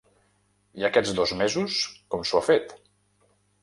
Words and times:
I 0.81 0.85
aquests 0.89 1.13
dos 1.21 1.35
mesos 1.43 1.79
com 2.15 2.29
s’ho 2.31 2.43
ha 2.43 2.47
fet? 2.53 2.79